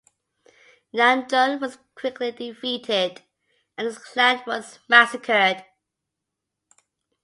[0.91, 3.21] Yang Jun was quickly defeated,
[3.77, 5.63] and his clan was massacred.